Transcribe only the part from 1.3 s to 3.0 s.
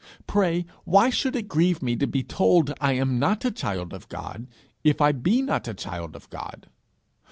it grieve me to be told I